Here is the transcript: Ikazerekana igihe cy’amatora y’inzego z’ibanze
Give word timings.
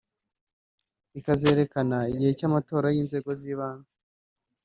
Ikazerekana 1.19 1.97
igihe 2.11 2.31
cy’amatora 2.39 2.87
y’inzego 2.95 3.29
z’ibanze 3.39 3.95